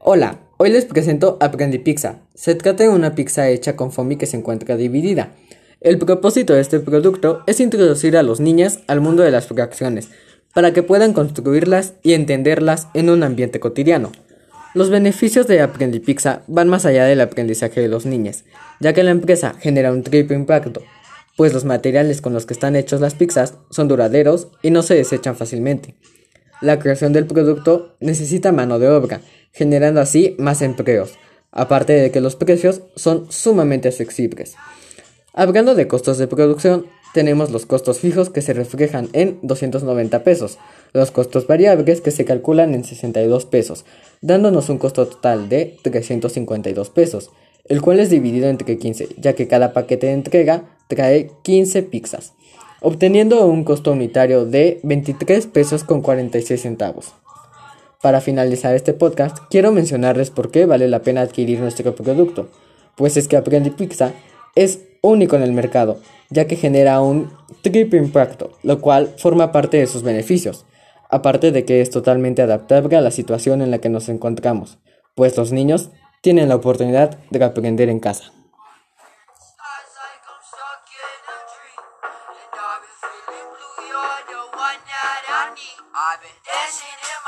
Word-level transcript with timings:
Hola, 0.00 0.38
hoy 0.56 0.70
les 0.70 0.84
presento 0.84 1.36
Aprendi 1.40 1.78
Pizza. 1.78 2.20
Se 2.34 2.54
trata 2.54 2.84
de 2.84 2.88
una 2.88 3.14
pizza 3.14 3.48
hecha 3.48 3.76
con 3.76 3.92
foamy 3.92 4.16
que 4.16 4.26
se 4.26 4.36
encuentra 4.36 4.76
dividida. 4.76 5.32
El 5.80 5.98
propósito 5.98 6.54
de 6.54 6.60
este 6.60 6.80
producto 6.80 7.42
es 7.46 7.60
introducir 7.60 8.16
a 8.16 8.22
los 8.22 8.40
niños 8.40 8.80
al 8.88 9.00
mundo 9.00 9.22
de 9.22 9.30
las 9.30 9.46
fracciones, 9.46 10.08
para 10.54 10.72
que 10.72 10.82
puedan 10.82 11.12
construirlas 11.12 11.94
y 12.02 12.14
entenderlas 12.14 12.88
en 12.94 13.10
un 13.10 13.22
ambiente 13.22 13.60
cotidiano. 13.60 14.12
Los 14.74 14.90
beneficios 14.90 15.46
de 15.46 15.60
Aprendi 15.60 16.00
Pizza 16.00 16.42
van 16.46 16.68
más 16.68 16.84
allá 16.84 17.04
del 17.04 17.20
aprendizaje 17.20 17.80
de 17.80 17.88
los 17.88 18.06
niños, 18.06 18.44
ya 18.80 18.92
que 18.92 19.02
la 19.02 19.10
empresa 19.10 19.54
genera 19.58 19.92
un 19.92 20.02
triple 20.02 20.36
impacto, 20.36 20.82
pues 21.38 21.54
los 21.54 21.64
materiales 21.64 22.20
con 22.20 22.34
los 22.34 22.46
que 22.46 22.52
están 22.52 22.74
hechos 22.74 23.00
las 23.00 23.14
pizzas 23.14 23.54
son 23.70 23.86
duraderos 23.86 24.48
y 24.60 24.72
no 24.72 24.82
se 24.82 24.96
desechan 24.96 25.36
fácilmente. 25.36 25.94
La 26.60 26.80
creación 26.80 27.12
del 27.12 27.26
producto 27.26 27.94
necesita 28.00 28.50
mano 28.50 28.80
de 28.80 28.88
obra, 28.88 29.20
generando 29.52 30.00
así 30.00 30.34
más 30.40 30.62
empleos, 30.62 31.12
aparte 31.52 31.92
de 31.92 32.10
que 32.10 32.20
los 32.20 32.34
precios 32.34 32.82
son 32.96 33.30
sumamente 33.30 33.86
accesibles. 33.86 34.56
Hablando 35.32 35.76
de 35.76 35.86
costos 35.86 36.18
de 36.18 36.26
producción, 36.26 36.86
tenemos 37.14 37.52
los 37.52 37.66
costos 37.66 38.00
fijos 38.00 38.30
que 38.30 38.42
se 38.42 38.52
reflejan 38.52 39.08
en 39.12 39.38
290 39.42 40.24
pesos, 40.24 40.58
los 40.92 41.12
costos 41.12 41.46
variables 41.46 42.00
que 42.00 42.10
se 42.10 42.24
calculan 42.24 42.74
en 42.74 42.82
62 42.82 43.46
pesos, 43.46 43.84
dándonos 44.22 44.70
un 44.70 44.78
costo 44.78 45.06
total 45.06 45.48
de 45.48 45.76
352 45.84 46.90
pesos, 46.90 47.30
el 47.66 47.80
cual 47.80 48.00
es 48.00 48.10
dividido 48.10 48.48
entre 48.48 48.76
15, 48.76 49.10
ya 49.18 49.34
que 49.34 49.46
cada 49.46 49.72
paquete 49.72 50.08
de 50.08 50.14
entrega 50.14 50.77
trae 50.88 51.30
15 51.42 51.84
pizzas, 51.84 52.34
obteniendo 52.80 53.46
un 53.46 53.64
costo 53.64 53.92
unitario 53.92 54.44
de 54.44 54.80
23 54.82 55.46
pesos 55.46 55.84
con 55.84 56.02
46 56.02 56.60
centavos. 56.60 57.14
Para 58.02 58.20
finalizar 58.20 58.74
este 58.74 58.94
podcast, 58.94 59.38
quiero 59.50 59.72
mencionarles 59.72 60.30
por 60.30 60.50
qué 60.50 60.66
vale 60.66 60.88
la 60.88 61.02
pena 61.02 61.20
adquirir 61.20 61.60
nuestro 61.60 61.94
producto, 61.94 62.48
pues 62.96 63.16
es 63.16 63.28
que 63.28 63.36
Aprendi 63.36 63.70
Pizza 63.70 64.12
es 64.54 64.80
único 65.02 65.36
en 65.36 65.42
el 65.42 65.52
mercado, 65.52 66.00
ya 66.30 66.46
que 66.46 66.56
genera 66.56 67.00
un 67.00 67.30
triple 67.62 67.98
impacto, 67.98 68.52
lo 68.62 68.80
cual 68.80 69.14
forma 69.18 69.52
parte 69.52 69.78
de 69.78 69.86
sus 69.86 70.02
beneficios, 70.02 70.64
aparte 71.10 71.52
de 71.52 71.64
que 71.64 71.80
es 71.80 71.90
totalmente 71.90 72.42
adaptable 72.42 72.96
a 72.96 73.00
la 73.00 73.10
situación 73.10 73.62
en 73.62 73.70
la 73.70 73.78
que 73.78 73.88
nos 73.88 74.08
encontramos, 74.08 74.78
pues 75.14 75.36
los 75.36 75.52
niños 75.52 75.90
tienen 76.20 76.48
la 76.48 76.56
oportunidad 76.56 77.18
de 77.30 77.44
aprender 77.44 77.88
en 77.88 78.00
casa. 78.00 78.32
I've 85.98 86.22
been 86.22 86.30
dancing 86.44 86.88
in 86.88 87.18
my. 87.24 87.27